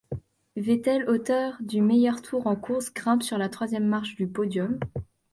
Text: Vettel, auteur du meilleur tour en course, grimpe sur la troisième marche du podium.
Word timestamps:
Vettel, 0.55 1.07
auteur 1.07 1.57
du 1.59 1.79
meilleur 1.83 2.23
tour 2.23 2.47
en 2.47 2.55
course, 2.55 2.91
grimpe 2.91 3.21
sur 3.21 3.37
la 3.37 3.49
troisième 3.49 3.85
marche 3.85 4.15
du 4.15 4.27
podium. 4.27 4.79